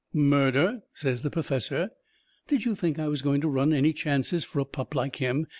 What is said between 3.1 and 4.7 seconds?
going to run any chances for a